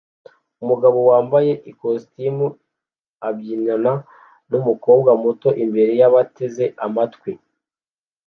[0.63, 2.45] Umugabo wambaye ikositimu
[3.27, 3.91] abyinana
[4.49, 7.31] numukobwa muto imbere yabateze amatwi